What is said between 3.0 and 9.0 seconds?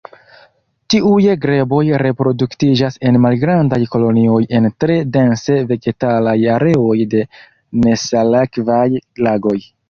en malgrandaj kolonioj en tre dense vegetalaj areoj de nesalakvaj